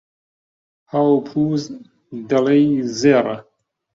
[0.87, 1.63] پاو و پووز،
[2.29, 2.67] دەڵێی
[2.99, 3.37] زێڕە